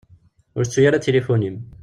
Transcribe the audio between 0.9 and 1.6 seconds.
tilifun-m.